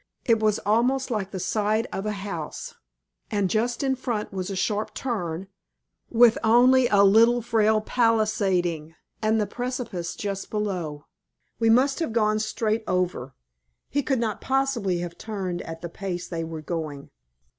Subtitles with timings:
[0.25, 2.73] It was almost like the side of a house,
[3.29, 5.47] and just in front was a sharp turn,
[6.09, 11.05] with only a little frail palisading, and the precipice just below.
[11.59, 13.35] We must have gone straight over.
[13.91, 17.11] He could not possibly have turned at the pace they were going.